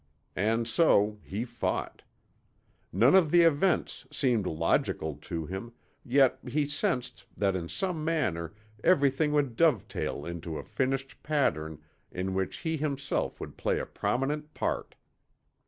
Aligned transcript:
And 0.35 0.67
so 0.67 1.19
he 1.21 1.45
fought. 1.45 2.01
None 2.91 3.13
of 3.13 3.29
the 3.29 3.41
events 3.41 4.07
seemed 4.09 4.47
logical 4.47 5.13
to 5.21 5.45
him, 5.45 5.73
yet 6.03 6.39
he 6.47 6.65
sensed 6.67 7.27
that 7.37 7.55
in 7.55 7.69
some 7.69 8.03
manner 8.03 8.55
everything 8.83 9.31
would 9.33 9.55
dovetail 9.55 10.25
into 10.25 10.57
a 10.57 10.63
finished 10.63 11.21
pattern 11.21 11.83
in 12.11 12.33
which 12.33 12.57
he 12.65 12.77
himself 12.77 13.39
would 13.39 13.57
play 13.57 13.77
a 13.77 13.85
prominent 13.85 14.55
part. 14.55 14.95